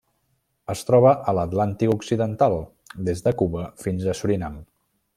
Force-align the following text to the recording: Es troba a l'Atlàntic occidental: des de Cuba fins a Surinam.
Es 0.73 0.79
troba 0.87 1.11
a 1.31 1.35
l'Atlàntic 1.39 1.93
occidental: 1.97 2.57
des 3.11 3.25
de 3.29 3.35
Cuba 3.43 3.71
fins 3.85 4.13
a 4.15 4.21
Surinam. 4.23 4.61